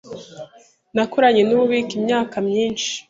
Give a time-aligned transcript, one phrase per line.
[0.95, 2.89] Nakoranye nububiko imyaka myinshi.